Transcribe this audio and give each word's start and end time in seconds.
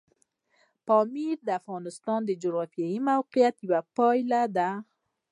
پامیر 0.87 1.37
د 1.47 1.49
افغانستان 1.59 2.19
د 2.25 2.31
جغرافیایي 2.43 2.99
موقیعت 3.09 3.55
یوه 3.65 3.79
پایله 3.95 4.41
ده. 4.57 4.69